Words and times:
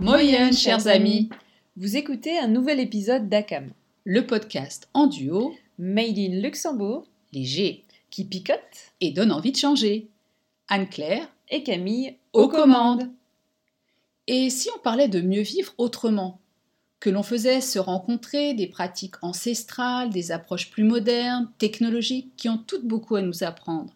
Moyen, 0.00 0.52
chers 0.52 0.86
amis, 0.86 1.28
Vous 1.76 1.96
écoutez 1.96 2.38
un 2.38 2.48
nouvel 2.48 2.80
épisode 2.80 3.28
d'ACAM, 3.28 3.70
le 4.04 4.26
podcast 4.26 4.88
en 4.94 5.06
duo, 5.06 5.54
Made 5.78 6.18
in 6.18 6.40
Luxembourg, 6.40 7.06
léger 7.32 7.84
qui 8.10 8.24
picote, 8.24 8.58
et 9.00 9.12
donne 9.12 9.30
envie 9.30 9.52
de 9.52 9.56
changer. 9.56 10.08
Anne-Claire, 10.68 11.28
et 11.48 11.62
Camille 11.62 12.16
aux 12.32 12.48
commandes. 12.48 13.10
Et 14.26 14.50
si 14.50 14.68
on 14.74 14.78
parlait 14.80 15.08
de 15.08 15.20
mieux 15.20 15.42
vivre 15.42 15.74
autrement? 15.78 16.39
Que 17.00 17.10
l'on 17.10 17.22
faisait 17.22 17.62
se 17.62 17.78
rencontrer 17.78 18.52
des 18.52 18.66
pratiques 18.66 19.22
ancestrales, 19.22 20.10
des 20.10 20.32
approches 20.32 20.70
plus 20.70 20.84
modernes, 20.84 21.50
technologiques, 21.58 22.36
qui 22.36 22.50
ont 22.50 22.58
toutes 22.58 22.84
beaucoup 22.84 23.16
à 23.16 23.22
nous 23.22 23.42
apprendre. 23.42 23.94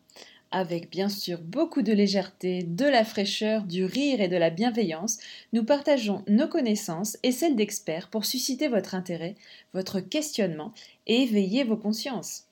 Avec 0.50 0.90
bien 0.90 1.08
sûr 1.08 1.40
beaucoup 1.42 1.82
de 1.82 1.92
légèreté, 1.92 2.62
de 2.62 2.86
la 2.86 3.04
fraîcheur, 3.04 3.64
du 3.64 3.84
rire 3.84 4.20
et 4.20 4.28
de 4.28 4.36
la 4.36 4.50
bienveillance, 4.50 5.18
nous 5.52 5.64
partageons 5.64 6.24
nos 6.28 6.48
connaissances 6.48 7.18
et 7.22 7.32
celles 7.32 7.56
d'experts 7.56 8.08
pour 8.08 8.24
susciter 8.24 8.68
votre 8.68 8.94
intérêt, 8.94 9.34
votre 9.74 10.00
questionnement 10.00 10.72
et 11.06 11.22
éveiller 11.22 11.64
vos 11.64 11.76
consciences. 11.76 12.44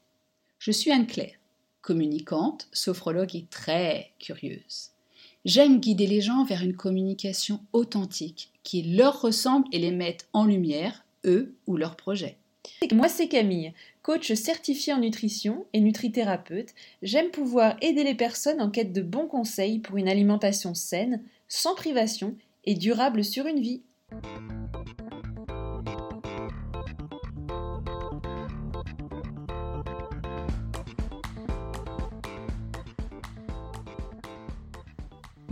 Je 0.59 0.71
suis 0.71 0.91
Anne-Claire, 0.91 1.37
communicante, 1.81 2.69
sophrologue 2.73 3.35
et 3.35 3.47
très 3.51 4.11
curieuse. 4.19 4.92
J'aime 5.45 5.81
guider 5.81 6.07
les 6.07 6.21
gens 6.21 6.45
vers 6.45 6.63
une 6.63 6.77
communication 6.77 7.61
authentique 7.73 8.53
qui 8.63 8.83
leur 8.83 9.21
ressemble 9.21 9.67
et 9.73 9.81
les 9.81 9.91
mette 9.91 10.29
en 10.33 10.45
lumière, 10.45 11.05
eux 11.25 11.57
ou 11.67 11.77
leurs 11.77 11.97
projets. 11.97 12.37
Moi, 12.93 13.09
c'est 13.09 13.27
Camille, 13.27 13.73
coach 14.03 14.33
certifié 14.35 14.93
en 14.93 15.01
nutrition 15.01 15.67
et 15.73 15.81
nutrithérapeute. 15.81 16.75
J'aime 17.03 17.31
pouvoir 17.31 17.77
aider 17.81 18.05
les 18.05 18.15
personnes 18.15 18.61
en 18.61 18.71
quête 18.71 18.93
de 18.93 19.03
bons 19.03 19.27
conseils 19.27 19.81
pour 19.81 19.97
une 19.97 20.09
alimentation 20.09 20.75
saine, 20.75 21.23
sans 21.49 21.75
privation 21.75 22.37
et 22.65 22.75
durable 22.75 23.25
sur 23.25 23.47
une 23.47 23.61
vie. 23.61 23.83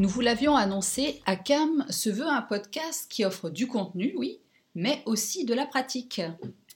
Nous 0.00 0.08
vous 0.08 0.22
l'avions 0.22 0.56
annoncé, 0.56 1.20
ACAM 1.26 1.84
se 1.90 2.08
veut 2.08 2.26
un 2.26 2.40
podcast 2.40 3.06
qui 3.10 3.22
offre 3.26 3.50
du 3.50 3.66
contenu, 3.66 4.14
oui, 4.16 4.38
mais 4.74 5.02
aussi 5.04 5.44
de 5.44 5.52
la 5.52 5.66
pratique. 5.66 6.22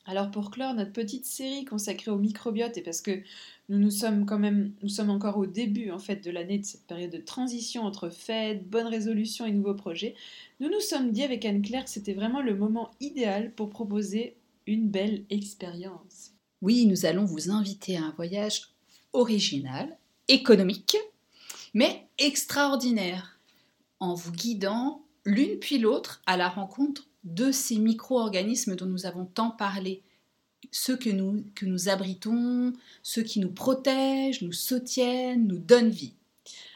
Alors 0.05 0.31
pour 0.31 0.51
clore 0.51 0.75
notre 0.75 0.93
petite 0.93 1.25
série 1.25 1.65
consacrée 1.65 2.11
au 2.11 2.19
microbiote 2.19 2.77
et 2.77 2.83
parce 2.83 3.01
que 3.01 3.23
nous 3.71 3.79
nous 3.79 3.91
sommes 3.91 4.27
quand 4.27 4.39
même 4.39 4.75
nous 4.83 4.91
sommes 4.91 5.09
encore 5.09 5.39
au 5.39 5.47
début 5.47 5.91
en 5.91 5.99
fait 5.99 6.23
de 6.23 6.31
l'année 6.31 6.59
de 6.59 6.67
cette 6.67 6.87
période 6.87 7.13
de 7.13 7.17
transition 7.17 7.85
entre 7.85 8.11
fêtes, 8.11 8.69
bonnes 8.69 8.89
résolutions 8.89 9.47
et 9.47 9.53
nouveaux 9.53 9.73
projets, 9.73 10.15
nous 10.61 10.69
nous 10.69 10.81
sommes 10.81 11.11
dit 11.11 11.23
avec 11.23 11.47
Anne-Claire 11.47 11.85
que 11.85 11.91
c'était 11.91 12.13
vraiment 12.13 12.43
le 12.43 12.55
moment 12.55 12.91
idéal 13.01 13.53
pour 13.53 13.71
proposer 13.71 14.37
une 14.67 14.91
belle 14.91 15.25
expérience. 15.31 16.33
Oui, 16.61 16.85
nous 16.85 17.07
allons 17.07 17.25
vous 17.25 17.51
inviter 17.51 17.97
à 17.97 18.03
un 18.03 18.13
voyage 18.17 18.75
original, 19.15 19.97
économique, 20.29 20.99
mais 21.75 22.09
extraordinaire, 22.19 23.39
en 24.01 24.15
vous 24.15 24.33
guidant 24.33 25.05
l'une 25.25 25.59
puis 25.59 25.79
l'autre 25.79 26.23
à 26.27 26.37
la 26.37 26.49
rencontre 26.49 27.09
de 27.25 27.51
ces 27.51 27.79
micro-organismes 27.79 28.77
dont 28.77 28.87
nous 28.87 29.07
avons 29.07 29.25
tant 29.25 29.51
parlé, 29.51 30.03
ceux 30.71 30.97
que 30.97 31.11
nous, 31.11 31.89
abritons, 31.89 32.73
ceux 33.03 33.23
qui 33.23 33.41
nous 33.41 33.51
protègent, 33.51 34.43
nous 34.43 34.53
soutiennent, 34.53 35.47
nous 35.47 35.59
donnent 35.59 35.91
vie. 35.91 36.15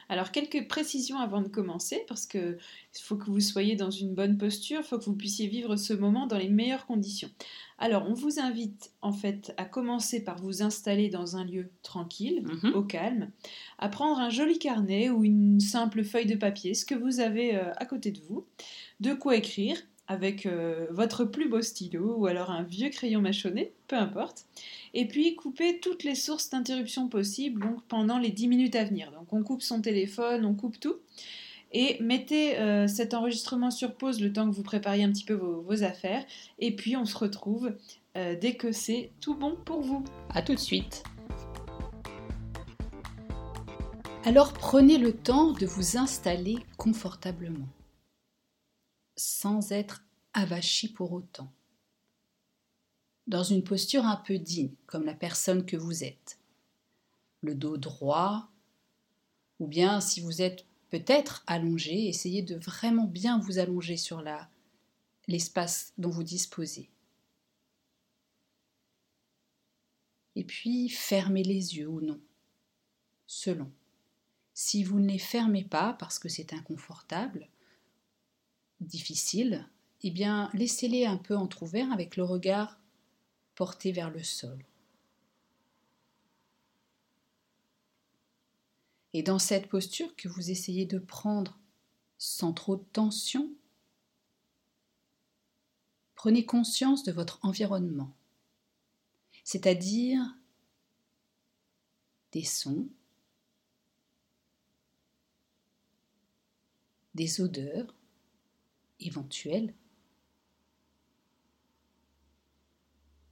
Alors 0.08 0.32
quelques 0.32 0.66
précisions 0.68 1.18
avant 1.18 1.42
de 1.42 1.48
commencer, 1.48 2.04
parce 2.08 2.26
que 2.26 2.56
il 2.96 3.02
faut 3.02 3.16
que 3.16 3.26
vous 3.30 3.40
soyez 3.40 3.76
dans 3.76 3.90
une 3.90 4.14
bonne 4.14 4.38
posture, 4.38 4.80
il 4.80 4.84
faut 4.86 4.98
que 4.98 5.04
vous 5.04 5.14
puissiez 5.16 5.46
vivre 5.48 5.76
ce 5.76 5.92
moment 5.92 6.26
dans 6.26 6.38
les 6.38 6.48
meilleures 6.48 6.86
conditions. 6.86 7.30
Alors 7.78 8.06
on 8.08 8.14
vous 8.14 8.40
invite 8.40 8.92
en 9.02 9.12
fait 9.12 9.52
à 9.56 9.64
commencer 9.64 10.24
par 10.24 10.38
vous 10.38 10.62
installer 10.62 11.08
dans 11.10 11.36
un 11.36 11.44
lieu 11.44 11.70
tranquille, 11.82 12.42
Mhm. 12.44 12.72
au 12.74 12.82
calme, 12.82 13.30
à 13.78 13.88
prendre 13.88 14.18
un 14.18 14.30
joli 14.30 14.58
carnet 14.58 15.10
ou 15.10 15.24
une 15.24 15.60
simple 15.60 16.02
feuille 16.02 16.26
de 16.26 16.34
papier, 16.36 16.74
ce 16.74 16.84
que 16.86 16.94
vous 16.94 17.20
avez 17.20 17.54
euh, 17.56 17.70
à 17.76 17.84
côté 17.84 18.10
de 18.10 18.20
vous, 18.28 18.46
de 19.00 19.12
quoi 19.14 19.36
écrire 19.36 19.76
avec 20.08 20.46
euh, 20.46 20.86
votre 20.90 21.24
plus 21.24 21.48
beau 21.48 21.62
stylo 21.62 22.16
ou 22.16 22.26
alors 22.26 22.50
un 22.50 22.62
vieux 22.62 22.88
crayon 22.88 23.20
mâchonné, 23.20 23.72
peu 23.86 23.96
importe. 23.96 24.46
Et 24.94 25.06
puis 25.06 25.36
couper 25.36 25.78
toutes 25.80 26.02
les 26.02 26.14
sources 26.14 26.50
d'interruption 26.50 27.08
possibles 27.08 27.60
donc 27.60 27.82
pendant 27.88 28.18
les 28.18 28.30
10 28.30 28.48
minutes 28.48 28.74
à 28.74 28.84
venir. 28.84 29.12
Donc 29.12 29.32
on 29.32 29.42
coupe 29.42 29.62
son 29.62 29.80
téléphone, 29.82 30.44
on 30.44 30.54
coupe 30.54 30.80
tout. 30.80 30.96
Et 31.72 31.98
mettez 32.00 32.58
euh, 32.58 32.88
cet 32.88 33.12
enregistrement 33.12 33.70
sur 33.70 33.94
pause 33.94 34.20
le 34.22 34.32
temps 34.32 34.48
que 34.48 34.54
vous 34.54 34.62
prépariez 34.62 35.04
un 35.04 35.12
petit 35.12 35.24
peu 35.24 35.34
vos, 35.34 35.60
vos 35.60 35.84
affaires. 35.84 36.24
Et 36.58 36.74
puis 36.74 36.96
on 36.96 37.04
se 37.04 37.16
retrouve 37.16 37.74
euh, 38.16 38.34
dès 38.40 38.54
que 38.54 38.72
c'est 38.72 39.10
tout 39.20 39.34
bon 39.34 39.56
pour 39.64 39.82
vous. 39.82 40.02
À 40.30 40.40
tout 40.40 40.54
de 40.54 40.60
suite. 40.60 41.04
Alors 44.24 44.52
prenez 44.52 44.98
le 44.98 45.12
temps 45.12 45.52
de 45.52 45.66
vous 45.66 45.96
installer 45.96 46.56
confortablement, 46.76 47.68
sans 49.18 49.72
être 49.72 50.04
avachi 50.32 50.92
pour 50.92 51.12
autant, 51.12 51.52
dans 53.26 53.42
une 53.42 53.64
posture 53.64 54.06
un 54.06 54.16
peu 54.16 54.38
digne, 54.38 54.74
comme 54.86 55.04
la 55.04 55.14
personne 55.14 55.66
que 55.66 55.76
vous 55.76 56.04
êtes. 56.04 56.38
Le 57.42 57.54
dos 57.54 57.76
droit, 57.76 58.48
ou 59.58 59.66
bien 59.66 60.00
si 60.00 60.20
vous 60.20 60.40
êtes 60.40 60.64
peut-être 60.88 61.44
allongé, 61.46 62.08
essayez 62.08 62.42
de 62.42 62.56
vraiment 62.56 63.06
bien 63.06 63.38
vous 63.38 63.58
allonger 63.58 63.96
sur 63.96 64.22
l'espace 65.26 65.92
dont 65.98 66.10
vous 66.10 66.22
disposez. 66.22 66.88
Et 70.36 70.44
puis 70.44 70.88
fermez 70.88 71.42
les 71.42 71.76
yeux 71.76 71.88
ou 71.88 72.00
non, 72.00 72.20
selon. 73.26 73.70
Si 74.54 74.84
vous 74.84 75.00
ne 75.00 75.08
les 75.08 75.18
fermez 75.18 75.64
pas 75.64 75.94
parce 75.94 76.18
que 76.18 76.28
c'est 76.28 76.52
inconfortable, 76.52 77.48
difficile, 78.80 79.68
eh 80.02 80.10
bien 80.10 80.50
laissez-les 80.54 81.06
un 81.06 81.16
peu 81.16 81.36
entr'ouverts 81.36 81.92
avec 81.92 82.16
le 82.16 82.24
regard 82.24 82.78
porté 83.54 83.92
vers 83.92 84.10
le 84.10 84.22
sol. 84.22 84.64
Et 89.12 89.22
dans 89.22 89.38
cette 89.38 89.68
posture 89.68 90.14
que 90.16 90.28
vous 90.28 90.50
essayez 90.50 90.86
de 90.86 90.98
prendre 90.98 91.58
sans 92.18 92.52
trop 92.52 92.76
de 92.76 92.84
tension, 92.92 93.50
prenez 96.14 96.44
conscience 96.44 97.02
de 97.04 97.12
votre 97.12 97.38
environnement, 97.42 98.12
c'est-à-dire 99.44 100.20
des 102.32 102.44
sons, 102.44 102.88
des 107.14 107.40
odeurs 107.40 107.97
éventuelles, 109.00 109.74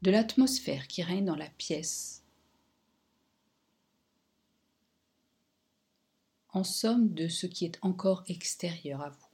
de 0.03 0.11
l'atmosphère 0.11 0.87
qui 0.87 1.03
règne 1.03 1.25
dans 1.25 1.37
la 1.37 1.51
pièce. 1.51 2.23
En 6.51 6.65
somme, 6.65 7.13
de 7.13 7.29
ce 7.29 7.47
qui 7.47 7.65
est 7.65 7.79
encore 7.83 8.25
extérieur 8.29 9.03
à 9.03 9.11
vous. 9.11 9.27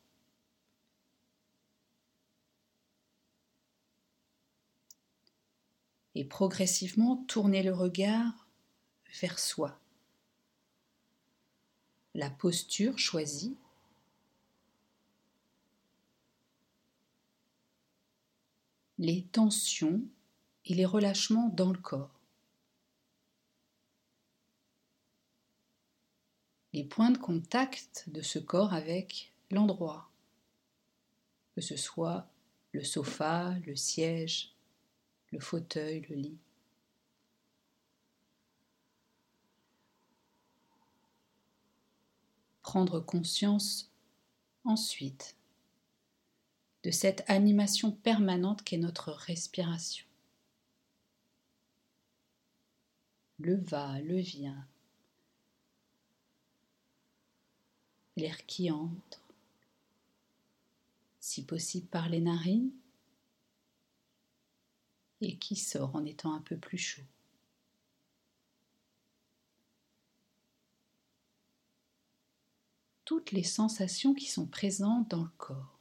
Et 6.14 6.24
progressivement, 6.24 7.16
tournez 7.28 7.62
le 7.62 7.72
regard 7.72 8.46
vers 9.20 9.38
soi. 9.38 9.78
La 12.14 12.28
posture 12.28 12.98
choisie 12.98 13.56
les 19.02 19.24
tensions 19.32 20.00
et 20.64 20.74
les 20.74 20.86
relâchements 20.86 21.48
dans 21.48 21.72
le 21.72 21.78
corps. 21.78 22.20
Les 26.72 26.84
points 26.84 27.10
de 27.10 27.18
contact 27.18 28.04
de 28.06 28.22
ce 28.22 28.38
corps 28.38 28.72
avec 28.72 29.32
l'endroit, 29.50 30.08
que 31.56 31.60
ce 31.60 31.76
soit 31.76 32.28
le 32.70 32.84
sofa, 32.84 33.56
le 33.66 33.74
siège, 33.74 34.54
le 35.32 35.40
fauteuil, 35.40 36.06
le 36.08 36.14
lit. 36.14 36.38
Prendre 42.62 43.00
conscience 43.00 43.90
ensuite 44.64 45.36
de 46.82 46.90
cette 46.90 47.28
animation 47.28 47.92
permanente 47.92 48.62
qu'est 48.62 48.76
notre 48.76 49.12
respiration. 49.12 50.06
Le 53.38 53.56
va, 53.56 54.00
le 54.00 54.18
vient, 54.18 54.66
l'air 58.16 58.44
qui 58.46 58.70
entre, 58.70 59.22
si 61.20 61.44
possible 61.44 61.86
par 61.86 62.08
les 62.08 62.20
narines, 62.20 62.72
et 65.20 65.36
qui 65.36 65.54
sort 65.54 65.94
en 65.94 66.04
étant 66.04 66.34
un 66.34 66.40
peu 66.40 66.56
plus 66.56 66.78
chaud. 66.78 67.02
Toutes 73.04 73.30
les 73.30 73.44
sensations 73.44 74.14
qui 74.14 74.26
sont 74.26 74.46
présentes 74.46 75.08
dans 75.08 75.22
le 75.22 75.30
corps. 75.38 75.71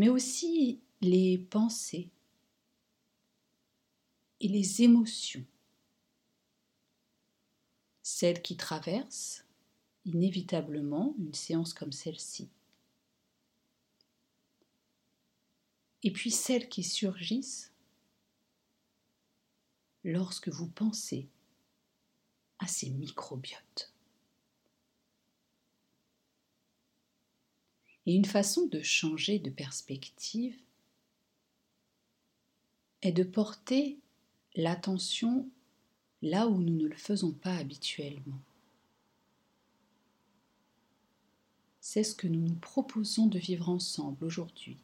Mais 0.00 0.08
aussi 0.08 0.80
les 1.02 1.36
pensées 1.36 2.08
et 4.40 4.48
les 4.48 4.80
émotions, 4.80 5.44
celles 8.02 8.40
qui 8.40 8.56
traversent 8.56 9.44
inévitablement 10.06 11.14
une 11.18 11.34
séance 11.34 11.74
comme 11.74 11.92
celle-ci, 11.92 12.48
et 16.02 16.10
puis 16.10 16.30
celles 16.30 16.70
qui 16.70 16.82
surgissent 16.82 17.70
lorsque 20.02 20.48
vous 20.48 20.70
pensez 20.70 21.28
à 22.58 22.66
ces 22.66 22.88
microbiotes. 22.88 23.89
Et 28.06 28.14
une 28.14 28.24
façon 28.24 28.66
de 28.66 28.80
changer 28.82 29.38
de 29.38 29.50
perspective 29.50 30.56
est 33.02 33.12
de 33.12 33.22
porter 33.22 33.98
l'attention 34.56 35.48
là 36.22 36.46
où 36.46 36.60
nous 36.60 36.74
ne 36.74 36.86
le 36.86 36.96
faisons 36.96 37.32
pas 37.32 37.56
habituellement. 37.56 38.40
C'est 41.80 42.04
ce 42.04 42.14
que 42.14 42.28
nous 42.28 42.40
nous 42.40 42.54
proposons 42.54 43.26
de 43.26 43.38
vivre 43.38 43.68
ensemble 43.68 44.24
aujourd'hui. 44.24 44.76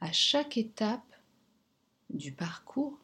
À 0.00 0.12
chaque 0.12 0.56
étape 0.56 1.14
du 2.10 2.32
parcours, 2.32 2.98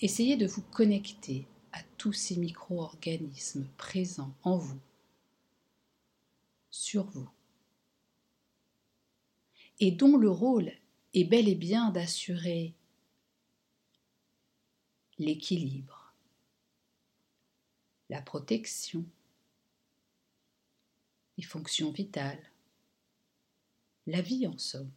essayez 0.00 0.36
de 0.36 0.46
vous 0.46 0.62
connecter 0.62 1.46
tous 2.02 2.12
ces 2.12 2.34
micro-organismes 2.34 3.64
présents 3.76 4.34
en 4.42 4.56
vous, 4.56 4.80
sur 6.68 7.04
vous 7.04 7.30
et 9.78 9.92
dont 9.92 10.16
le 10.16 10.28
rôle 10.28 10.72
est 11.14 11.22
bel 11.22 11.48
et 11.48 11.54
bien 11.54 11.90
d'assurer 11.90 12.74
l'équilibre, 15.20 16.12
la 18.10 18.20
protection, 18.20 19.04
les 21.38 21.44
fonctions 21.44 21.92
vitales, 21.92 22.50
la 24.08 24.22
vie 24.22 24.48
en 24.48 24.58
somme. 24.58 24.90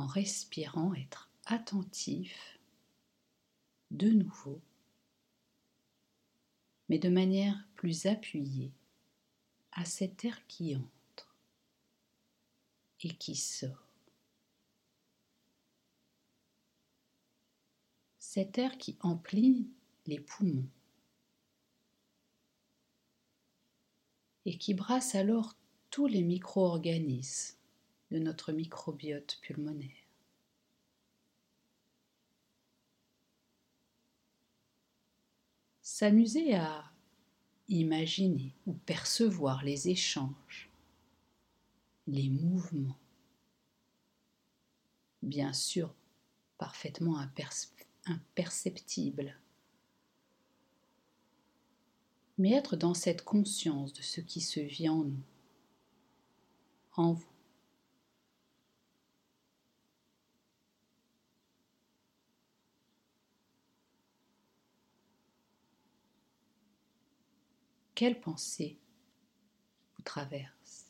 En 0.00 0.06
respirant, 0.06 0.94
être 0.94 1.30
attentif 1.44 2.58
de 3.90 4.08
nouveau, 4.08 4.58
mais 6.88 6.98
de 6.98 7.10
manière 7.10 7.68
plus 7.74 8.06
appuyée 8.06 8.72
à 9.72 9.84
cet 9.84 10.24
air 10.24 10.46
qui 10.46 10.74
entre 10.74 11.36
et 13.02 13.14
qui 13.14 13.36
sort. 13.36 13.92
Cet 18.18 18.56
air 18.56 18.78
qui 18.78 18.96
emplit 19.00 19.68
les 20.06 20.18
poumons 20.18 20.70
et 24.46 24.56
qui 24.56 24.72
brasse 24.72 25.14
alors 25.14 25.56
tous 25.90 26.06
les 26.06 26.22
micro-organismes 26.22 27.59
de 28.10 28.18
notre 28.18 28.52
microbiote 28.52 29.38
pulmonaire. 29.42 30.00
s'amuser 36.00 36.54
à 36.54 36.90
imaginer 37.68 38.54
ou 38.64 38.72
percevoir 38.72 39.62
les 39.62 39.90
échanges, 39.90 40.70
les 42.06 42.30
mouvements, 42.30 42.96
bien 45.20 45.52
sûr 45.52 45.94
parfaitement 46.56 47.18
imperceptibles, 48.06 49.38
mais 52.38 52.52
être 52.52 52.76
dans 52.76 52.94
cette 52.94 53.22
conscience 53.22 53.92
de 53.92 54.00
ce 54.00 54.22
qui 54.22 54.40
se 54.40 54.60
vit 54.60 54.88
en 54.88 55.04
nous, 55.04 55.22
en 56.96 57.12
vous. 57.12 57.29
Quelle 68.00 68.18
pensée 68.18 68.78
vous 69.94 70.02
traverse? 70.04 70.86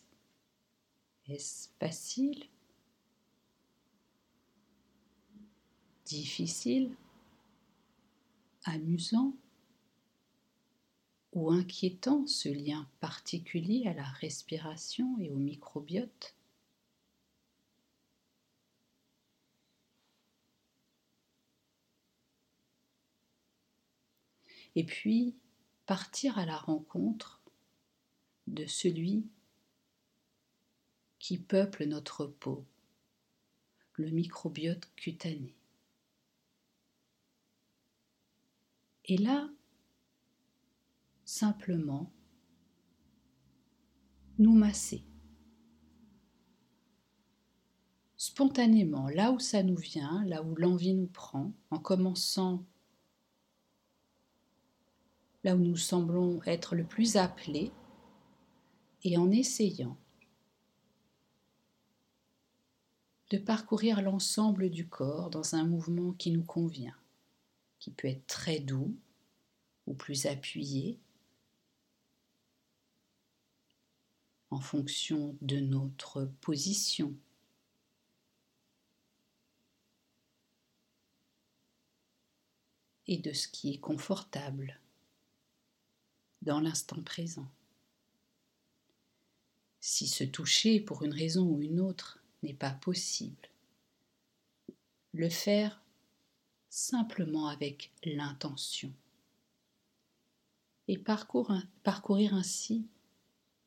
Est-ce 1.27 1.69
facile? 1.81 2.45
Difficile? 6.05 6.95
Amusant? 8.63 9.35
Ou 11.33 11.51
inquiétant 11.51 12.29
ce 12.29 12.49
lien 12.49 12.89
particulier 13.01 13.89
à 13.89 13.93
la 13.93 14.05
respiration 14.05 15.19
et 15.19 15.31
au 15.33 15.37
microbiote? 15.37 16.37
Et 24.77 24.85
puis, 24.85 25.35
partir 25.91 26.39
à 26.39 26.47
la 26.47 26.57
rencontre 26.57 27.43
de 28.47 28.65
celui 28.65 29.27
qui 31.19 31.37
peuple 31.37 31.85
notre 31.85 32.27
peau, 32.27 32.65
le 33.95 34.09
microbiote 34.11 34.89
cutané. 34.95 35.53
Et 39.07 39.17
là, 39.17 39.51
simplement, 41.25 42.13
nous 44.39 44.55
masser. 44.55 45.05
Spontanément, 48.17 49.09
là 49.09 49.33
où 49.33 49.41
ça 49.41 49.65
nous 49.65 49.75
vient, 49.75 50.25
là 50.27 50.45
où 50.45 50.55
l'envie 50.55 50.95
nous 50.95 51.09
prend, 51.09 51.53
en 51.73 51.81
commençant 51.81 52.65
là 55.45 55.55
où 55.55 55.59
nous 55.59 55.77
semblons 55.77 56.43
être 56.45 56.75
le 56.75 56.85
plus 56.85 57.17
appelés, 57.17 57.73
et 59.03 59.17
en 59.17 59.31
essayant 59.31 59.97
de 63.31 63.39
parcourir 63.39 64.03
l'ensemble 64.03 64.71
du 64.71 64.89
corps 64.89 65.31
dans 65.31 65.55
un 65.55 65.65
mouvement 65.65 66.13
qui 66.13 66.33
nous 66.33 66.43
convient, 66.43 66.97
qui 67.79 67.91
peut 67.91 68.09
être 68.09 68.27
très 68.27 68.59
doux 68.59 68.95
ou 69.87 69.95
plus 69.95 70.27
appuyé, 70.27 70.99
en 74.51 74.61
fonction 74.61 75.37
de 75.41 75.61
notre 75.61 76.25
position. 76.41 77.15
et 83.07 83.19
de 83.19 83.33
ce 83.33 83.49
qui 83.49 83.73
est 83.73 83.81
confortable 83.81 84.80
dans 86.43 86.61
l'instant 86.61 87.03
présent. 87.03 87.49
Si 89.81 90.07
se 90.07 90.25
toucher 90.25 90.81
pour 90.81 91.03
une 91.03 91.13
raison 91.13 91.47
ou 91.47 91.63
une 91.63 91.81
autre 91.81 92.19
n'est 92.43 92.55
pas 92.55 92.71
possible, 92.71 93.49
le 95.13 95.29
faire 95.29 95.83
simplement 96.69 97.49
avec 97.49 97.91
l'intention 98.05 98.93
et 100.89 100.99
parcourir 100.99 102.35
ainsi 102.35 102.87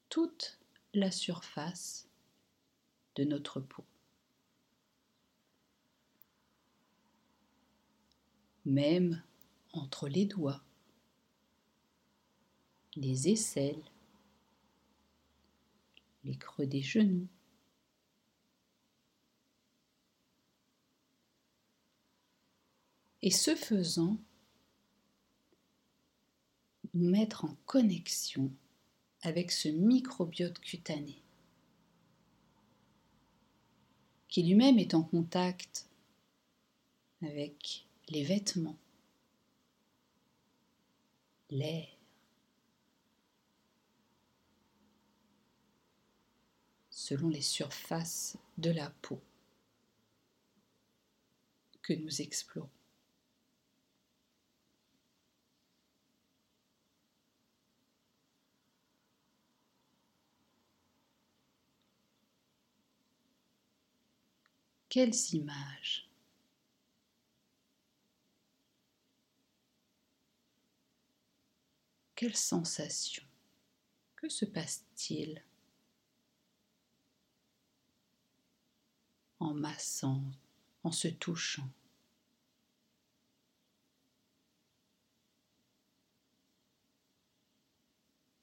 toute 0.10 0.60
la 0.94 1.12
surface 1.12 2.08
de 3.16 3.24
notre 3.24 3.60
peau. 3.60 3.84
même 8.66 9.22
entre 9.74 10.08
les 10.08 10.26
doigts, 10.26 10.62
les 12.96 13.30
aisselles, 13.30 13.84
les 16.24 16.36
creux 16.36 16.68
des 16.68 16.82
genoux. 16.82 17.28
Et 23.22 23.32
ce 23.32 23.56
faisant, 23.56 24.18
nous 26.94 27.10
mettre 27.10 27.46
en 27.46 27.56
connexion 27.66 28.52
avec 29.22 29.52
ce 29.52 29.70
microbiote 29.70 30.60
cutané, 30.60 31.22
qui 34.28 34.44
lui-même 34.44 34.78
est 34.78 34.94
en 34.94 35.04
contact 35.04 35.88
avec 37.22 37.88
les 38.10 38.24
vêtements, 38.24 38.78
l'air, 41.50 41.93
selon 47.04 47.28
les 47.28 47.42
surfaces 47.42 48.38
de 48.58 48.72
la 48.72 48.90
peau 48.90 49.20
que 51.82 51.92
nous 51.92 52.22
explorons. 52.22 52.70
Quelles 64.88 65.34
images 65.34 66.10
Quelles 72.16 72.38
sensations 72.38 73.28
Que 74.16 74.30
se 74.30 74.46
passe-t-il 74.46 75.44
en 79.44 79.54
massant, 79.54 80.22
en 80.84 80.92
se 80.92 81.10
touchant. 81.10 81.70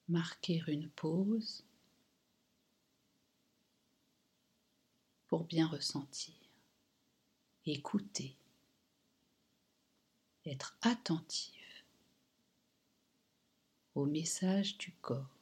Marquer 0.09 0.63
une 0.67 0.91
pause 0.91 1.65
pour 5.29 5.45
bien 5.45 5.69
ressentir, 5.69 6.35
écouter, 7.65 8.37
être 10.45 10.77
attentif 10.83 11.85
au 13.95 14.05
message 14.05 14.77
du 14.79 14.93
corps. 15.01 15.37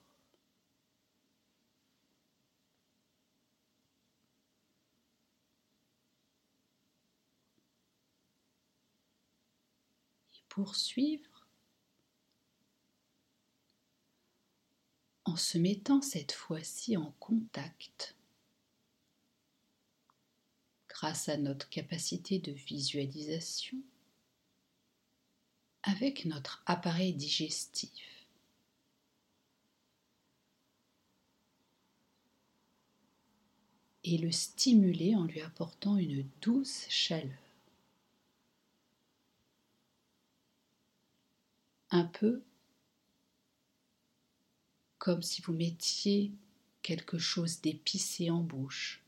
Et 10.34 10.42
en 15.24 15.36
se 15.36 15.58
mettant 15.58 16.02
cette 16.02 16.32
fois-ci 16.32 16.96
en 16.96 17.12
contact 17.20 18.16
grâce 20.88 21.28
à 21.28 21.36
notre 21.36 21.68
capacité 21.68 22.40
de 22.40 22.50
visualisation 22.50 23.78
avec 25.84 26.24
notre 26.24 26.62
appareil 26.66 27.14
digestif. 27.14 28.26
Et 34.02 34.18
le 34.18 34.32
stimuler 34.32 35.14
en 35.14 35.24
lui 35.24 35.40
apportant 35.40 35.96
une 35.98 36.26
douce 36.40 36.86
chaleur. 36.88 37.47
Peu 42.04 42.42
comme 44.98 45.22
si 45.22 45.40
vous 45.42 45.52
mettiez 45.52 46.32
quelque 46.82 47.18
chose 47.18 47.60
d'épicé 47.60 48.30
en 48.30 48.42
bouche. 48.42 49.02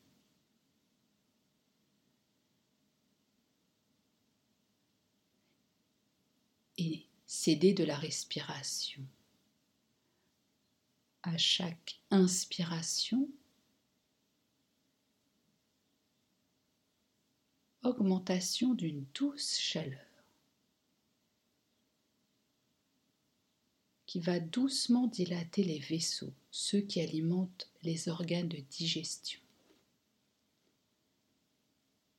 et 6.79 7.07
céder 7.27 7.75
de 7.75 7.85
la 7.85 7.95
respiration. 7.95 9.03
À 11.23 11.37
chaque 11.37 12.01
inspiration, 12.11 13.29
augmentation 17.83 18.73
d'une 18.73 19.05
douce 19.13 19.59
chaleur 19.59 20.10
qui 24.11 24.19
va 24.19 24.41
doucement 24.41 25.07
dilater 25.07 25.63
les 25.63 25.79
vaisseaux, 25.79 26.33
ceux 26.51 26.81
qui 26.81 27.01
alimentent 27.01 27.71
les 27.85 28.09
organes 28.09 28.49
de 28.49 28.57
digestion. 28.57 29.39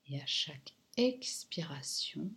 Et 0.07 0.21
à 0.21 0.25
chaque 0.25 0.73
expiration, 0.95 2.31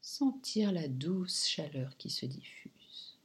sentir 0.00 0.72
la 0.72 0.88
douce 0.88 1.46
chaleur 1.46 1.94
qui 1.98 2.08
se 2.08 2.24
diffuse. 2.24 3.18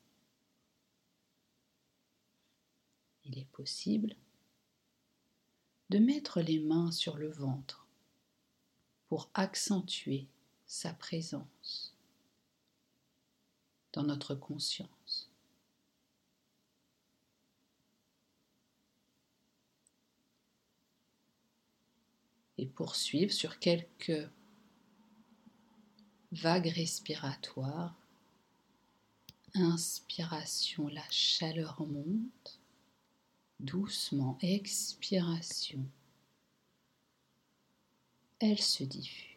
Il 3.24 3.40
est 3.40 3.50
possible 3.54 4.14
de 5.90 6.00
mettre 6.00 6.42
les 6.42 6.60
mains 6.60 6.92
sur 6.92 7.16
le 7.16 7.32
ventre 7.32 7.88
pour 9.08 9.30
accentuer 9.36 10.28
sa 10.68 10.94
présence 10.94 11.91
dans 13.94 14.04
notre 14.04 14.36
conscience. 14.36 15.30
Et 22.58 22.68
poursuivre 22.68 23.32
sur 23.32 23.60
quelques 23.60 24.30
vague 26.32 26.68
respiratoire. 26.68 27.96
Inspiration, 29.54 30.88
la 30.88 31.04
chaleur 31.10 31.82
monte. 31.86 32.60
Doucement, 33.60 34.38
expiration. 34.42 35.86
Elle 38.40 38.62
se 38.62 38.84
diffuse. 38.84 39.31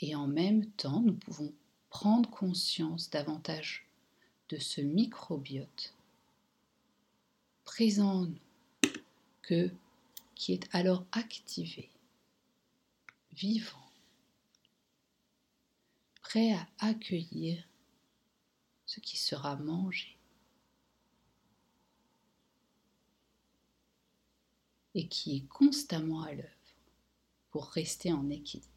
Et 0.00 0.14
en 0.14 0.26
même 0.26 0.66
temps, 0.72 1.00
nous 1.00 1.14
pouvons 1.14 1.52
prendre 1.90 2.30
conscience 2.30 3.10
davantage 3.10 3.86
de 4.48 4.58
ce 4.58 4.80
microbiote 4.80 5.94
présent 7.64 8.22
en 8.22 8.26
nous 8.26 8.38
que 9.42 9.70
qui 10.34 10.52
est 10.52 10.68
alors 10.72 11.04
activé, 11.12 11.90
vivant, 13.32 13.90
prêt 16.22 16.52
à 16.52 16.66
accueillir 16.78 17.62
ce 18.86 19.00
qui 19.00 19.16
sera 19.16 19.56
mangé. 19.56 20.16
et 24.94 25.06
qui 25.06 25.36
est 25.36 25.46
constamment 25.46 26.22
à 26.22 26.32
l'œuvre 26.32 26.48
pour 27.50 27.68
rester 27.68 28.12
en 28.12 28.28
équilibre. 28.28 28.69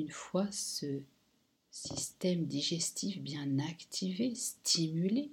Une 0.00 0.10
fois 0.10 0.50
ce 0.50 1.02
système 1.70 2.46
digestif 2.46 3.20
bien 3.20 3.58
activé, 3.58 4.34
stimulé, 4.34 5.30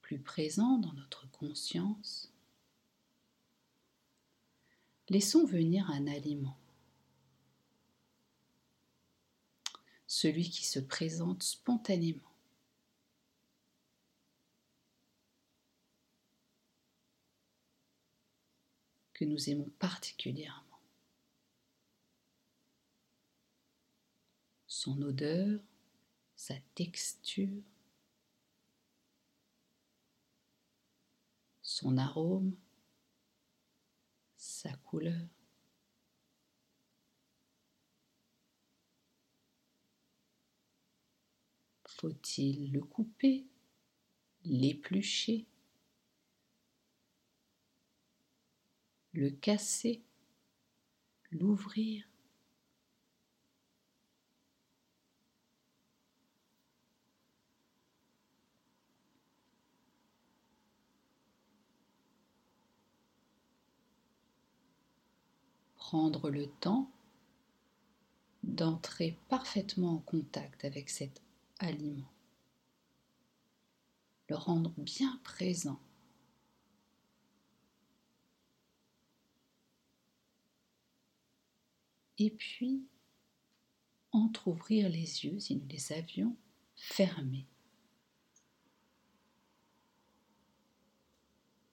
plus 0.00 0.18
présent 0.18 0.78
dans 0.78 0.92
notre 0.94 1.30
conscience, 1.30 2.32
laissons 5.10 5.46
venir 5.46 5.88
un 5.92 6.08
aliment, 6.08 6.58
celui 10.08 10.50
qui 10.50 10.66
se 10.66 10.80
présente 10.80 11.44
spontanément. 11.44 12.32
que 19.14 19.24
nous 19.24 19.50
aimons 19.50 19.70
particulièrement. 19.78 20.71
Son 24.82 25.00
odeur, 25.02 25.60
sa 26.34 26.56
texture, 26.74 27.62
son 31.60 31.96
arôme, 31.98 32.56
sa 34.36 34.74
couleur. 34.78 35.28
Faut-il 41.86 42.72
le 42.72 42.80
couper, 42.80 43.46
l'éplucher, 44.44 45.46
le 49.12 49.30
casser, 49.30 50.02
l'ouvrir? 51.30 52.11
Prendre 65.92 66.30
le 66.30 66.46
temps 66.46 66.90
d'entrer 68.42 69.18
parfaitement 69.28 69.96
en 69.96 69.98
contact 69.98 70.64
avec 70.64 70.88
cet 70.88 71.20
aliment, 71.58 72.10
le 74.30 74.36
rendre 74.36 74.72
bien 74.78 75.20
présent. 75.22 75.78
Et 82.16 82.30
puis, 82.30 82.86
entr'ouvrir 84.12 84.88
les 84.88 85.26
yeux 85.26 85.38
si 85.40 85.56
nous 85.56 85.68
les 85.68 85.92
avions 85.92 86.34
fermés. 86.74 87.44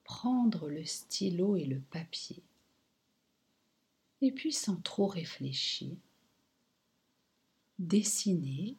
Prendre 0.04 0.68
le 0.68 0.84
stylo 0.84 1.56
et 1.56 1.64
le 1.64 1.80
papier 1.80 2.42
et 4.20 4.32
puis 4.32 4.52
sans 4.52 4.76
trop 4.76 5.06
réfléchir, 5.06 5.96
dessiner 7.78 8.76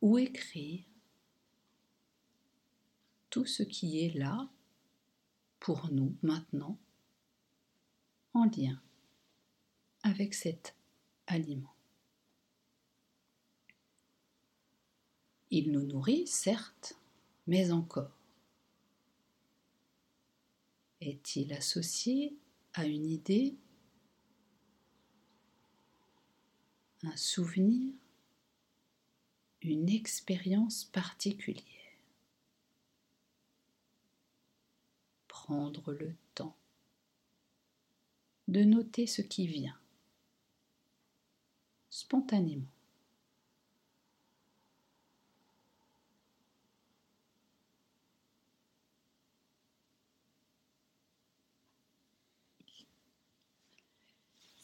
ou 0.00 0.18
écrire 0.18 0.84
tout 3.30 3.46
ce 3.46 3.62
qui 3.62 4.04
est 4.04 4.14
là 4.14 4.48
pour 5.60 5.90
nous 5.90 6.16
maintenant 6.22 6.78
en 8.32 8.44
lien 8.44 8.80
avec 10.02 10.34
cet 10.34 10.74
aliment. 11.26 11.74
Il 15.50 15.72
nous 15.72 15.82
nourrit, 15.82 16.26
certes, 16.26 16.94
mais 17.46 17.70
encore. 17.70 18.12
Est-il 21.00 21.52
associé 21.52 22.36
à 22.74 22.84
une 22.84 23.06
idée 23.06 23.56
un 27.04 27.16
souvenir, 27.16 27.92
une 29.62 29.88
expérience 29.88 30.84
particulière. 30.84 31.64
Prendre 35.26 35.92
le 35.92 36.14
temps 36.34 36.56
de 38.48 38.64
noter 38.64 39.06
ce 39.06 39.22
qui 39.22 39.46
vient 39.46 39.78
spontanément. 41.90 42.77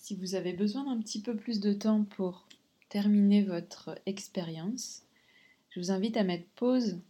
Si 0.04 0.14
vous 0.16 0.34
avez 0.34 0.52
besoin 0.52 0.84
d'un 0.84 1.00
petit 1.00 1.22
peu 1.22 1.34
plus 1.34 1.60
de 1.60 1.72
temps 1.72 2.04
pour 2.04 2.46
terminer 2.90 3.42
votre 3.42 3.98
expérience, 4.04 5.00
je 5.70 5.80
vous 5.80 5.90
invite 5.90 6.18
à 6.18 6.24
mettre 6.24 6.46
pause 6.56 7.00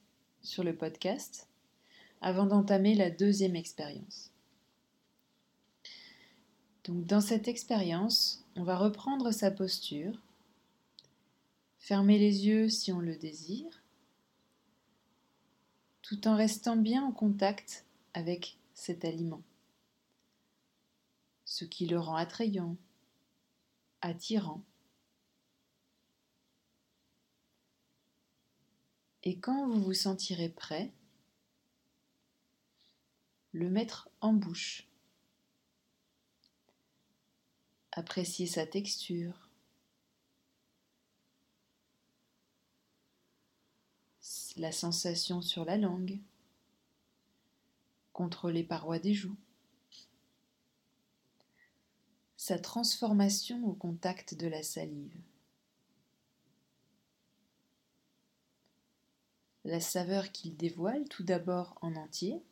sur 0.43 0.63
le 0.63 0.77
podcast 0.77 1.49
avant 2.21 2.47
d'entamer 2.47 2.95
la 2.95 3.11
deuxième 3.11 3.57
expérience. 3.57 4.31
Donc 6.85 7.05
dans 7.05 7.21
cette 7.21 7.49
expérience, 7.49 8.45
on 8.55 8.63
va 8.63 8.77
reprendre 8.77 9.33
sa 9.33 9.51
posture, 9.51 10.23
fermer 11.81 12.21
les 12.21 12.47
yeux 12.47 12.69
si 12.69 12.93
on 12.93 13.01
le 13.01 13.17
désire, 13.17 13.83
tout 16.01 16.29
en 16.29 16.37
restant 16.37 16.77
bien 16.77 17.03
en 17.03 17.11
contact 17.11 17.87
avec 18.13 18.57
cet 18.73 19.05
aliment 19.05 19.43
ce 21.55 21.65
qui 21.65 21.87
le 21.87 22.01
rend 22.01 22.17
attrayant, 22.17 22.77
attirant. 24.01 24.65
Et 29.23 29.39
quand 29.39 29.69
vous 29.69 29.81
vous 29.81 29.95
sentirez 29.95 30.49
prêt, 30.49 30.93
le 33.53 33.71
mettre 33.71 34.09
en 34.21 34.33
bouche. 34.33 34.89
Apprécier 37.93 38.49
sa 38.49 38.67
texture. 38.67 39.49
La 44.57 44.73
sensation 44.73 45.41
sur 45.41 45.65
la 45.65 45.77
langue, 45.77 46.19
contre 48.13 48.51
les 48.51 48.65
parois 48.65 48.99
des 48.99 49.15
joues. 49.15 49.37
Sa 52.45 52.59
transformation 52.59 53.67
au 53.67 53.73
contact 53.73 54.35
de 54.35 54.47
la 54.47 54.63
salive. 54.63 55.17
La 59.65 59.81
saveur 59.81 60.31
qu'il 60.31 60.55
dévoile 60.55 61.09
tout 61.09 61.23
d'abord 61.23 61.79
en 61.81 61.97
entier, 61.97 62.43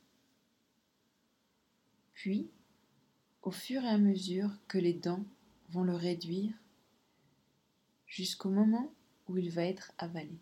puis 2.14 2.50
au 3.42 3.50
fur 3.50 3.84
et 3.84 3.88
à 3.88 3.98
mesure 3.98 4.50
que 4.66 4.78
les 4.78 4.94
dents 4.94 5.26
vont 5.68 5.84
le 5.84 5.94
réduire 5.94 6.54
jusqu'au 8.06 8.48
moment 8.48 8.94
où 9.28 9.36
il 9.36 9.50
va 9.50 9.66
être 9.66 9.92
avalé. 9.98 10.38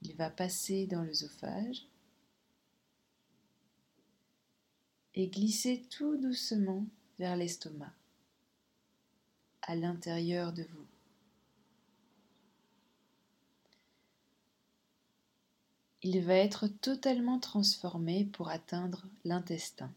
Il 0.00 0.16
va 0.16 0.30
passer 0.30 0.86
dans 0.86 1.02
l'œsophage 1.02 1.91
et 5.14 5.28
glissez 5.28 5.82
tout 5.90 6.16
doucement 6.16 6.86
vers 7.18 7.36
l'estomac, 7.36 7.92
à 9.62 9.74
l'intérieur 9.74 10.52
de 10.52 10.62
vous. 10.62 10.86
Il 16.02 16.20
va 16.24 16.34
être 16.34 16.66
totalement 16.66 17.38
transformé 17.38 18.24
pour 18.24 18.48
atteindre 18.48 19.06
l'intestin. 19.24 19.92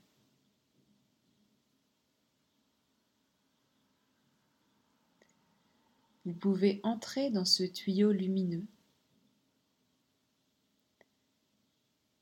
Vous 6.25 6.33
pouvez 6.33 6.79
entrer 6.83 7.29
dans 7.29 7.45
ce 7.45 7.63
tuyau 7.63 8.11
lumineux 8.11 8.65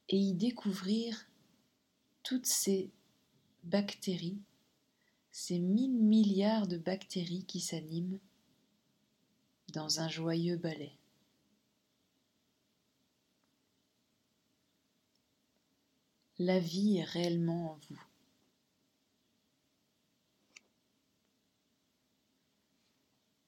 et 0.09 0.17
y 0.17 0.33
découvrir 0.33 1.25
toutes 2.23 2.45
ces 2.45 2.89
bactéries, 3.63 4.41
ces 5.31 5.59
mille 5.59 5.99
milliards 5.99 6.67
de 6.67 6.77
bactéries 6.77 7.45
qui 7.45 7.59
s'animent 7.59 8.19
dans 9.73 9.99
un 9.99 10.07
joyeux 10.07 10.57
ballet. 10.57 10.97
La 16.39 16.59
vie 16.59 16.97
est 16.97 17.03
réellement 17.03 17.73
en 17.73 17.79
vous. 17.89 18.01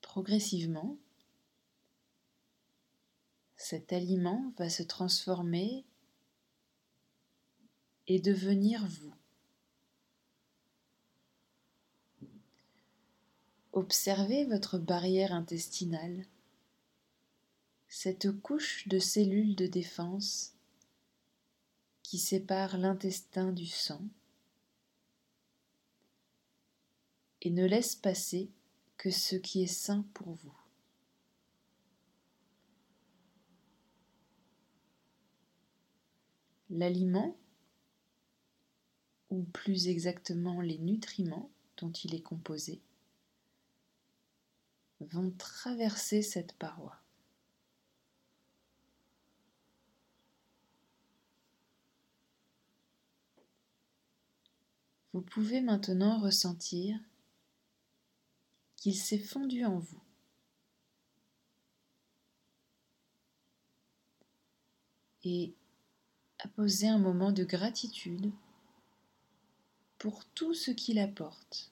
Progressivement, 0.01 0.97
cet 3.57 3.91
aliment 3.91 4.53
va 4.57 4.69
se 4.69 4.83
transformer 4.83 5.85
et 8.07 8.19
devenir 8.19 8.85
vous. 8.85 9.13
Observez 13.73 14.45
votre 14.45 14.77
barrière 14.77 15.33
intestinale, 15.33 16.25
cette 17.87 18.31
couche 18.41 18.87
de 18.87 18.99
cellules 18.99 19.55
de 19.55 19.67
défense 19.67 20.53
qui 22.03 22.17
sépare 22.17 22.77
l'intestin 22.77 23.51
du 23.51 23.65
sang 23.65 24.01
et 27.41 27.49
ne 27.49 27.65
laisse 27.65 27.95
passer 27.95 28.49
que 28.97 29.11
ce 29.11 29.35
qui 29.35 29.63
est 29.63 29.67
sain 29.67 30.05
pour 30.13 30.31
vous. 30.33 30.57
L'aliment 36.69 37.37
ou 39.29 39.43
plus 39.43 39.87
exactement 39.87 40.61
les 40.61 40.77
nutriments 40.77 41.49
dont 41.77 41.91
il 41.91 42.15
est 42.15 42.21
composé, 42.21 42.81
vont 44.99 45.31
traverser 45.37 46.21
cette 46.21 46.53
paroi. 46.53 46.95
Vous 55.13 55.21
pouvez 55.21 55.61
maintenant 55.61 56.19
ressentir 56.19 56.99
qu'il 58.75 58.95
s'est 58.95 59.17
fondu 59.17 59.63
en 59.63 59.79
vous. 59.79 60.01
Et 65.23 65.53
apposer 66.39 66.87
un 66.87 66.99
moment 66.99 67.31
de 67.31 67.45
gratitude 67.45 68.31
pour 70.05 70.23
tout 70.23 70.53
ce 70.53 70.69
qu'il 70.69 70.99
apporte. 70.99 71.71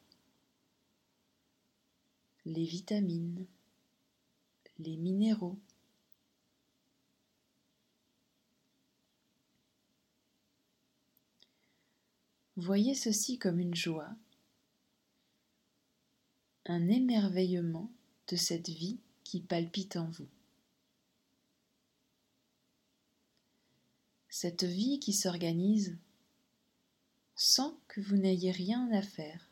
Les 2.45 2.65
vitamines, 2.65 3.45
les 4.79 4.97
minéraux, 4.97 5.59
Voyez 12.55 12.95
ceci 12.95 13.37
comme 13.37 13.59
une 13.59 13.75
joie, 13.75 14.09
un 16.65 16.87
émerveillement 16.87 17.91
de 18.29 18.35
cette 18.35 18.69
vie 18.69 18.97
qui 19.23 19.41
palpite 19.41 19.95
en 19.95 20.09
vous. 20.09 20.29
Cette 24.29 24.63
vie 24.63 24.99
qui 24.99 25.13
s'organise 25.13 25.95
sans 27.45 27.77
que 27.89 27.99
vous 27.99 28.15
n'ayez 28.15 28.51
rien 28.51 28.89
à 28.93 29.01
faire. 29.01 29.49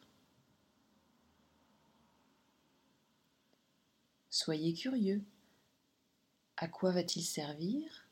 Soyez 4.29 4.73
curieux. 4.73 5.21
À 6.55 6.69
quoi 6.69 6.93
va-t-il 6.93 7.21
servir? 7.21 8.07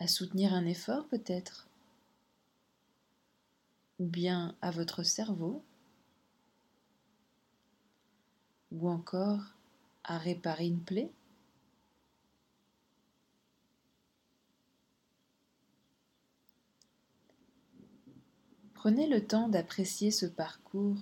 À 0.00 0.08
soutenir 0.08 0.52
un 0.52 0.66
effort 0.66 1.06
peut-être? 1.06 1.68
Ou 4.00 4.06
bien 4.06 4.56
à 4.60 4.72
votre 4.72 5.04
cerveau, 5.04 5.62
ou 8.72 8.90
encore 8.90 9.54
à 10.02 10.18
réparer 10.18 10.66
une 10.66 10.82
plaie? 10.82 11.12
Prenez 18.84 19.06
le 19.06 19.26
temps 19.26 19.48
d'apprécier 19.48 20.10
ce 20.10 20.26
parcours 20.26 20.98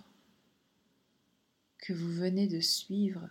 que 1.79 1.93
vous 1.93 2.13
venez 2.13 2.47
de 2.47 2.61
suivre 2.61 3.29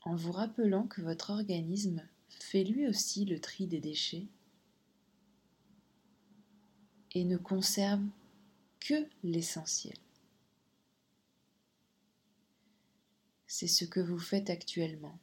en 0.00 0.16
vous 0.16 0.32
rappelant 0.32 0.86
que 0.86 1.02
votre 1.02 1.28
organisme 1.28 2.02
fait 2.30 2.64
lui 2.64 2.88
aussi 2.88 3.26
le 3.26 3.38
tri 3.38 3.66
des 3.66 3.80
déchets 3.80 4.28
et 7.12 7.26
ne 7.26 7.36
conserve 7.36 8.02
que 8.80 9.06
l'essentiel. 9.22 9.98
C'est 13.46 13.68
ce 13.68 13.84
que 13.84 14.00
vous 14.00 14.18
faites 14.18 14.48
actuellement. 14.48 15.18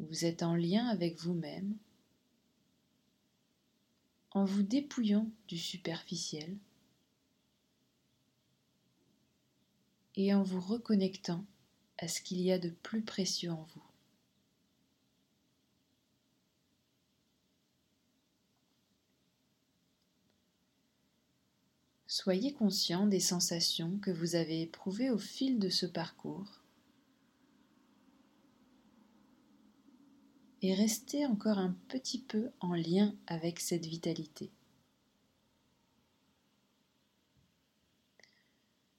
Vous 0.00 0.24
êtes 0.24 0.42
en 0.42 0.56
lien 0.56 0.88
avec 0.88 1.16
vous-même 1.20 1.76
en 4.34 4.44
vous 4.44 4.62
dépouillant 4.62 5.30
du 5.46 5.56
superficiel 5.56 6.56
et 10.16 10.34
en 10.34 10.42
vous 10.42 10.60
reconnectant 10.60 11.44
à 11.98 12.08
ce 12.08 12.20
qu'il 12.20 12.40
y 12.40 12.52
a 12.52 12.58
de 12.58 12.70
plus 12.70 13.02
précieux 13.02 13.52
en 13.52 13.62
vous. 13.62 13.82
Soyez 22.08 22.52
conscient 22.52 23.06
des 23.06 23.20
sensations 23.20 23.98
que 23.98 24.10
vous 24.10 24.34
avez 24.34 24.62
éprouvées 24.62 25.10
au 25.10 25.18
fil 25.18 25.58
de 25.58 25.68
ce 25.68 25.86
parcours 25.86 26.63
et 30.64 30.72
restez 30.72 31.26
encore 31.26 31.58
un 31.58 31.76
petit 31.88 32.18
peu 32.18 32.50
en 32.58 32.72
lien 32.72 33.14
avec 33.26 33.60
cette 33.60 33.84
vitalité. 33.84 34.50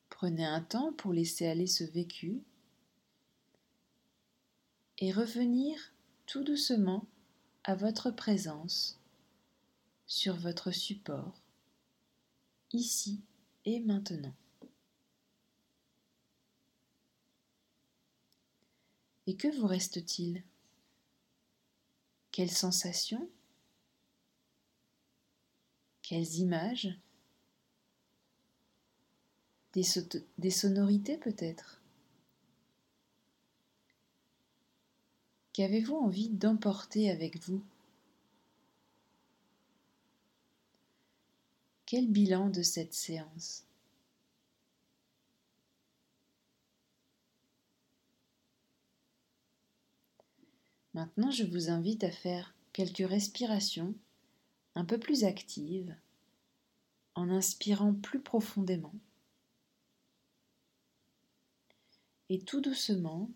Prenez 0.10 0.46
un 0.46 0.62
temps 0.62 0.94
pour 0.94 1.12
laisser 1.12 1.48
aller 1.48 1.66
ce 1.66 1.84
vécu 1.84 2.44
et 5.00 5.12
revenir 5.12 5.76
tout 6.28 6.44
doucement 6.44 7.08
à 7.64 7.74
votre 7.74 8.12
présence 8.12 9.00
sur 10.06 10.36
votre 10.36 10.70
support 10.70 11.34
ici 12.74 13.22
et 13.66 13.80
maintenant. 13.80 14.36
Et 19.26 19.36
que 19.36 19.48
vous 19.48 19.66
reste-t-il? 19.66 20.44
Quelles 22.36 22.52
sensations? 22.52 23.30
Quelles 26.02 26.36
images? 26.36 27.00
Des, 29.72 30.52
sonorités 30.52 31.18
peut-être? 31.18 31.80
Qu'avez-vous 35.54 35.96
envie 35.96 36.28
d'emporter 36.28 37.10
avec 37.10 37.42
vous? 37.42 37.64
Quel 41.86 42.12
bilan 42.12 42.50
de 42.50 42.64
cette 42.64 42.94
séance? 42.94 43.65
Maintenant, 50.96 51.30
je 51.30 51.44
vous 51.44 51.70
invite 51.70 52.06
à 52.06 52.10
faire 52.10 52.56
quelques 52.72 53.06
respirations 53.06 53.94
un 54.76 54.86
peu 54.86 54.98
plus 54.98 55.26
actives 55.26 55.94
en 57.16 57.30
inspirant 57.30 57.94
plus 57.94 58.22
profondément. 58.22 58.96
Et 62.30 62.40
tout 62.40 62.62
doucement, 62.62 63.30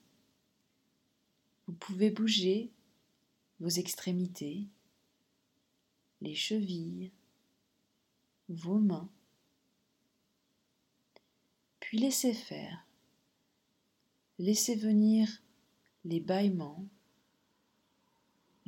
vous 1.67 1.73
pouvez 1.73 2.11
bouger 2.11 2.71
vos 3.59 3.67
extrémités, 3.67 4.65
les 6.21 6.35
chevilles, 6.35 7.11
vos 8.47 8.79
mains, 8.79 9.09
puis 11.81 11.97
laissez 11.97 12.33
faire, 12.33 12.85
laissez 14.37 14.75
venir 14.75 15.27
les 16.05 16.21
bâillements, 16.21 16.87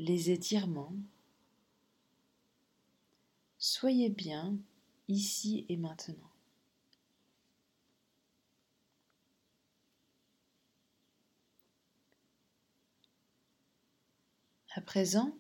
les 0.02 0.32
étirements. 0.32 0.96
Soyez 3.60 4.10
bien 4.10 4.56
ici 5.08 5.64
et 5.70 5.78
maintenant. 5.78 6.16
À 14.74 14.82
présent, 14.82 15.36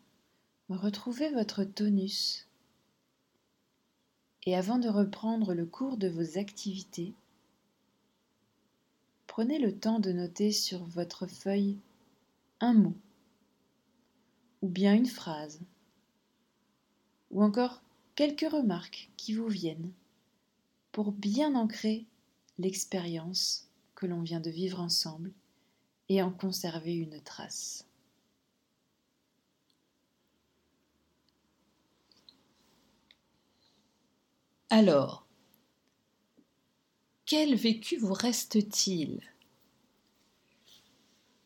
retrouvez 0.69 1.31
votre 1.31 1.63
tonus 1.63 2.47
et 4.43 4.55
avant 4.55 4.77
de 4.77 4.89
reprendre 4.89 5.55
le 5.55 5.65
cours 5.65 5.97
de 5.97 6.07
vos 6.07 6.37
activités, 6.37 7.13
prenez 9.25 9.57
le 9.57 9.75
temps 9.75 9.99
de 9.99 10.11
noter 10.11 10.51
sur 10.51 10.83
votre 10.83 11.25
feuille 11.25 11.77
un 12.59 12.73
mot, 12.73 12.95
ou 14.61 14.67
bien 14.67 14.93
une 14.93 15.07
phrase, 15.07 15.59
ou 17.31 17.43
encore 17.43 17.81
quelques 18.15 18.51
remarques 18.51 19.09
qui 19.17 19.33
vous 19.33 19.47
viennent 19.47 19.91
pour 20.91 21.11
bien 21.11 21.55
ancrer 21.55 22.05
l'expérience 22.59 23.69
que 23.95 24.05
l'on 24.05 24.21
vient 24.21 24.39
de 24.39 24.49
vivre 24.49 24.79
ensemble 24.79 25.31
et 26.09 26.21
en 26.21 26.31
conserver 26.31 26.93
une 26.93 27.21
trace. 27.21 27.85
Alors, 34.69 35.25
quel 37.25 37.55
vécu 37.55 37.97
vous 37.97 38.13
reste-t-il? 38.13 39.21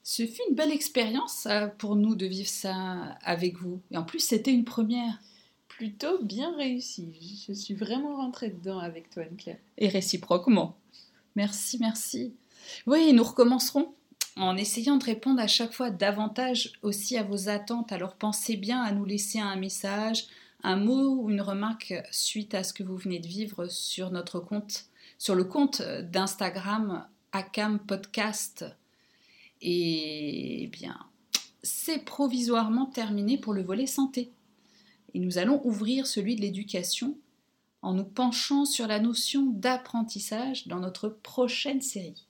Ce 0.08 0.28
fut 0.28 0.44
une 0.48 0.56
belle 0.56 0.72
expérience 0.72 1.48
euh, 1.48 1.66
pour 1.66 1.96
nous 1.96 2.16
de 2.16 2.28
vivre 2.28 2.48
ça 2.48 3.18
avec 3.24 3.58
vous. 3.58 3.82
Et 3.90 3.98
en 3.98 4.04
plus, 4.04 4.20
c'était 4.20 4.54
une 4.54 4.64
première. 4.64 5.20
Plutôt 5.68 6.24
bien 6.24 6.56
réussi. 6.56 7.44
Je 7.48 7.54
suis 7.54 7.74
vraiment 7.74 8.18
rentrée 8.18 8.52
dedans 8.52 8.78
avec 8.78 9.10
toi, 9.10 9.24
Anne-Claire. 9.24 9.58
Et 9.80 9.90
réciproquement. 9.90 10.78
Merci, 11.36 11.80
merci. 11.80 12.36
Oui, 12.86 13.14
nous 13.14 13.24
recommencerons 13.24 13.96
en 14.36 14.56
essayant 14.58 14.98
de 14.98 15.04
répondre 15.04 15.42
à 15.42 15.48
chaque 15.48 15.74
fois 15.74 15.90
davantage 15.90 16.74
aussi 16.84 17.18
à 17.18 17.24
vos 17.24 17.50
attentes. 17.50 17.92
Alors 17.92 18.14
pensez 18.14 18.58
bien 18.58 18.84
à 18.84 18.92
nous 18.92 19.06
laisser 19.06 19.40
un 19.40 19.56
message, 19.56 20.28
un 20.62 20.76
mot 20.76 21.16
ou 21.16 21.32
une 21.32 21.42
remarque 21.42 21.96
suite 22.12 22.54
à 22.54 22.64
ce 22.64 22.74
que 22.74 22.84
vous 22.84 22.96
venez 22.96 23.20
de 23.20 23.28
vivre 23.28 23.68
sur 23.70 24.12
notre 24.12 24.40
compte, 24.40 24.86
sur 25.18 25.34
le 25.34 25.46
compte 25.46 25.82
d'Instagram 25.82 27.08
Acam 27.32 27.80
Podcast. 27.80 28.66
Et 29.62 30.64
eh 30.64 30.68
bien, 30.68 30.98
c'est 31.64 32.06
provisoirement 32.06 32.86
terminé 32.86 33.38
pour 33.38 33.54
le 33.54 33.64
volet 33.64 33.88
santé. 33.88 34.32
Et 35.14 35.20
nous 35.20 35.38
allons 35.38 35.62
ouvrir 35.66 36.08
celui 36.08 36.36
de 36.36 36.42
l'éducation 36.42 37.18
en 37.82 37.94
nous 37.94 38.04
penchant 38.04 38.66
sur 38.66 38.88
la 38.88 39.00
notion 39.00 39.46
d'apprentissage 39.46 40.68
dans 40.68 40.80
notre 40.80 41.08
prochaine 41.08 41.82
série. 41.82 42.28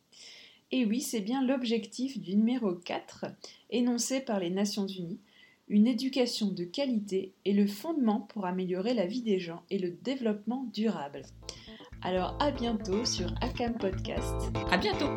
Et 0.72 0.86
oui, 0.86 1.02
c'est 1.02 1.22
bien 1.22 1.44
l'objectif 1.44 2.20
du 2.20 2.36
numéro 2.36 2.74
4, 2.74 3.26
énoncé 3.70 4.20
par 4.20 4.40
les 4.40 4.50
Nations 4.50 4.88
Unies. 4.88 5.20
Une 5.68 5.88
éducation 5.88 6.48
de 6.48 6.64
qualité 6.64 7.34
est 7.46 7.54
le 7.54 7.68
fondement 7.68 8.20
pour 8.20 8.46
améliorer 8.46 8.94
la 8.94 9.08
vie 9.08 9.22
des 9.22 9.40
gens 9.40 9.64
et 9.70 9.80
le 9.80 9.92
développement 9.92 10.68
durable. 10.74 11.24
Alors 12.02 12.38
à 12.40 12.52
bientôt 12.52 13.06
sur 13.06 13.34
Acam 13.42 13.78
Podcast. 13.78 14.52
À 14.70 14.78
bientôt 14.78 15.16